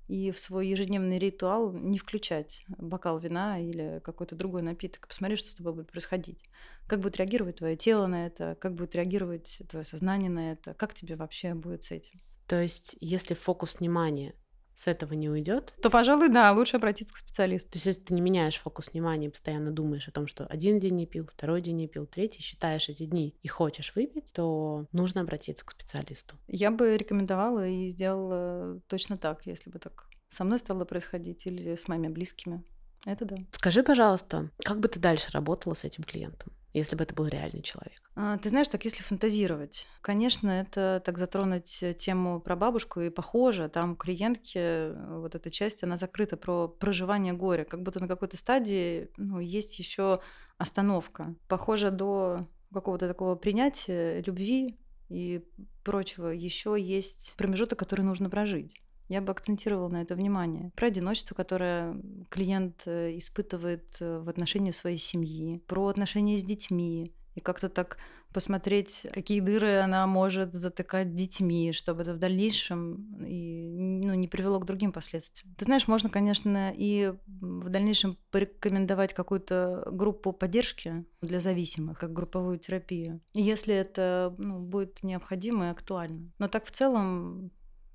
и 0.09 0.31
в 0.31 0.39
свой 0.39 0.69
ежедневный 0.69 1.19
ритуал 1.19 1.73
не 1.73 1.99
включать 1.99 2.65
бокал 2.69 3.19
вина 3.19 3.61
или 3.61 4.01
какой-то 4.05 4.37
другой 4.37 4.63
напиток. 4.63 5.07
Посмотри, 5.09 5.37
что 5.37 5.51
с 5.51 5.55
тобой 5.55 5.73
будет 5.73 5.91
происходить. 5.91 6.43
Как 6.87 7.01
будет 7.01 7.17
реагировать 7.17 7.57
твое 7.57 7.77
тело 7.77 8.07
на 8.07 8.27
это, 8.27 8.57
как 8.61 8.75
будет 8.75 8.95
реагировать 8.95 9.63
твое 9.69 9.85
сознание 9.85 10.31
на 10.31 10.53
это, 10.53 10.75
как 10.75 10.95
тебе 10.95 11.17
вообще 11.17 11.55
будет 11.55 11.85
с 11.85 11.91
этим. 11.91 12.21
То 12.47 12.61
есть, 12.61 12.97
если 13.01 13.35
фокус 13.35 13.79
внимания 13.79 14.35
с 14.75 14.87
этого 14.87 15.15
не 15.15 15.29
уйдет, 15.29 15.75
то, 15.83 15.91
пожалуй, 15.91 16.29
да, 16.29 16.53
лучше 16.53 16.77
обратиться 16.77 17.15
к 17.15 17.19
специалисту. 17.19 17.71
То 17.73 17.77
есть, 17.77 17.87
если 17.87 18.01
ты 18.03 18.15
не 18.15 18.21
меняешь 18.21 18.59
фокус 18.59 18.93
внимания, 18.93 19.31
постоянно 19.31 19.71
думаешь 19.71 20.09
о 20.09 20.13
том, 20.13 20.27
что 20.27 20.47
один 20.47 20.79
день 20.79 20.95
не 20.95 21.07
пил, 21.07 21.27
второй 21.27 21.61
день 21.61 21.77
не 21.77 21.89
пил, 21.89 22.07
третий, 22.07 22.43
считаешь 22.43 22.89
эти 22.89 23.05
дни 23.05 23.35
и 23.43 23.49
хочешь 23.49 23.95
выпить, 23.95 24.33
то 24.33 24.87
нужно 24.93 25.21
обратиться 25.21 25.65
к 25.65 25.71
специалисту. 25.71 26.37
Я 26.49 26.71
бы 26.71 26.97
рекомендовала 26.97 27.67
и 27.67 27.89
сделала 27.89 28.81
точно 28.89 29.19
так, 29.19 29.47
если 29.47 29.71
бы 29.71 29.79
так 29.79 30.09
со 30.29 30.45
мной 30.45 30.59
стало 30.59 30.85
происходить 30.85 31.47
или 31.47 31.75
с 31.75 31.89
моими 31.89 32.09
близкими. 32.09 32.65
Это 33.05 33.25
да. 33.25 33.37
Скажи, 33.51 33.83
пожалуйста, 33.83 34.51
как 34.65 34.81
бы 34.81 34.89
ты 34.89 35.01
дальше 35.01 35.31
работала 35.33 35.75
с 35.75 35.85
этим 35.85 36.05
клиентом? 36.05 36.53
Если 36.73 36.97
бы 36.97 37.05
это 37.05 37.15
был 37.15 37.27
реальный 37.27 37.63
человек? 37.63 38.11
А, 38.15 38.39
ты 38.39 38.49
знаешь, 38.49 38.69
так 38.69 38.85
если 38.85 39.03
фантазировать, 39.03 39.89
конечно, 40.01 40.49
это 40.51 41.03
так 41.05 41.19
затронуть 41.19 41.83
тему 41.99 42.41
про 42.41 42.57
бабушку 42.57 43.01
и 43.01 43.11
похоже, 43.11 43.69
там 43.69 43.97
клиентки 43.97 44.59
э, 44.59 45.19
вот 45.19 45.35
эта 45.35 45.51
часть, 45.51 45.83
она 45.83 45.97
закрыта 45.97 46.37
про 46.37 46.69
проживание 46.69 47.33
горя, 47.33 47.65
как 47.65 47.83
будто 47.83 48.01
на 48.01 48.09
какой-то 48.09 48.37
стадии 48.37 49.11
ну, 49.17 49.39
есть 49.39 49.79
еще 49.79 50.21
остановка. 50.59 51.35
Похоже, 51.49 51.91
до 51.91 52.47
какого-то 52.73 53.09
такого 53.09 53.35
принятия 53.35 54.23
любви 54.23 54.79
и 55.09 55.45
прочего 55.85 56.29
еще 56.29 56.77
есть 56.79 57.35
промежуток, 57.37 57.79
который 57.79 58.03
нужно 58.03 58.31
прожить. 58.31 58.83
Я 59.13 59.21
бы 59.21 59.31
акцентировала 59.31 59.89
на 59.89 60.01
это 60.01 60.15
внимание. 60.15 60.73
Про 60.75 60.87
одиночество, 60.87 61.35
которое 61.35 62.01
клиент 62.31 62.85
э, 62.87 63.19
испытывает 63.19 63.99
э, 64.01 64.21
в 64.21 64.29
отношении 64.31 64.71
своей 64.71 64.97
семьи, 64.97 65.59
про 65.67 65.89
отношения 65.89 66.39
с 66.39 66.43
детьми, 66.43 67.13
и 67.35 67.41
как-то 67.41 67.69
так 67.69 67.99
посмотреть, 68.33 69.07
какие 69.13 69.41
дыры 69.41 69.81
она 69.81 70.07
может 70.07 70.55
затыкать 70.55 71.15
детьми, 71.15 71.73
чтобы 71.73 72.01
это 72.01 72.15
в 72.15 72.19
дальнейшем 72.19 73.23
и, 73.23 73.69
ну, 74.03 74.15
не 74.15 74.29
привело 74.29 74.59
к 74.61 74.65
другим 74.65 74.93
последствиям. 74.93 75.55
Ты 75.59 75.67
знаешь, 75.67 75.89
можно, 75.89 76.09
конечно, 76.09 76.73
и 76.75 77.13
в 77.27 77.69
дальнейшем 77.69 78.17
порекомендовать 78.31 79.13
какую-то 79.13 79.87
группу 79.93 80.33
поддержки 80.33 81.05
для 81.21 81.39
зависимых, 81.39 81.99
как 81.99 82.15
групповую 82.15 82.59
терапию, 82.59 83.21
если 83.35 83.75
это 83.75 84.35
ну, 84.39 84.59
будет 84.61 85.03
необходимо 85.03 85.67
и 85.67 85.71
актуально. 85.71 86.33
Но 86.39 86.49
так 86.49 86.65
в 86.65 86.71
целом 86.71 87.51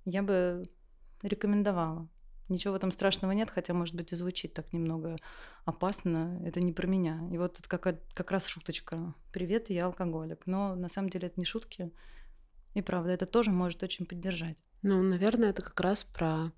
я 0.06 0.22
бы 0.22 0.64
рекомендовала. 1.22 2.10
Ничего 2.50 2.74
в 2.74 2.78
этом 2.78 2.92
страшного 2.92 3.34
нет, 3.34 3.50
хотя, 3.50 3.74
может 3.74 3.96
быть, 3.96 4.14
и 4.14 4.16
звучит 4.16 4.54
так 4.54 4.72
немного 4.72 5.18
опасно. 5.66 6.42
Это 6.46 6.62
не 6.62 6.72
про 6.72 6.88
меня. 6.88 7.28
И 7.32 7.38
вот 7.38 7.56
тут 7.58 7.68
как, 7.68 8.00
как 8.14 8.32
раз 8.32 8.46
шуточка. 8.46 9.14
Привет, 9.34 9.70
я 9.70 9.86
алкоголик. 9.86 10.48
Но 10.48 10.76
на 10.76 10.88
самом 10.88 11.10
деле 11.10 11.28
это 11.28 11.40
не 11.40 11.46
шутки. 11.46 11.92
И 12.74 12.82
правда, 12.82 13.12
это 13.12 13.26
тоже 13.26 13.52
может 13.52 13.84
очень 13.84 14.06
поддержать. 14.06 14.58
Ну, 14.82 15.02
наверное, 15.04 15.50
это 15.50 15.62
как 15.62 15.80
раз 15.82 16.06
про 16.06 16.54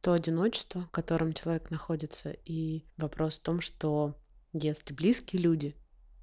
то 0.00 0.12
одиночество, 0.12 0.82
в 0.82 0.90
котором 0.90 1.34
человек 1.34 1.70
находится. 1.70 2.30
И 2.30 2.86
вопрос 2.96 3.38
в 3.38 3.42
том, 3.42 3.60
что 3.60 4.16
если 4.52 4.94
близкие 4.94 5.42
люди 5.42 5.76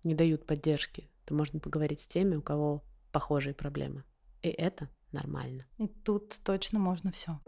не 0.04 0.15
дают 0.15 0.47
поддержки, 0.47 1.10
то 1.25 1.36
можно 1.36 1.60
поговорить 1.60 2.01
с 2.01 2.08
теми, 2.08 2.36
у 2.36 2.41
кого 2.41 2.84
похожие 3.12 3.54
проблемы. 3.54 4.04
И 4.41 4.49
это 4.49 4.89
нормально. 5.12 5.65
И 5.78 5.88
тут 5.88 6.36
точно 6.43 6.80
можно 6.80 7.12
все. 7.12 7.39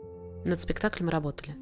Над 0.45 0.59
спектаклем 0.61 1.09
работали 1.09 1.55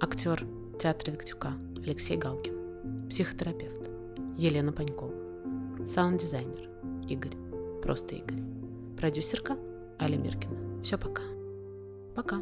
актер 0.00 0.46
театра 0.80 1.12
Виктюка 1.12 1.52
Алексей 1.84 2.16
Галкин, 2.16 3.08
психотерапевт 3.08 3.88
Елена 4.36 4.72
Панькова, 4.72 5.86
саунд-дизайнер 5.86 6.70
Игорь, 7.08 7.36
просто 7.82 8.14
Игорь, 8.14 8.42
продюсерка 8.96 9.56
Аля 10.00 10.16
Миркина. 10.16 10.82
Все, 10.82 10.98
пока. 10.98 11.22
Пока. 12.14 12.40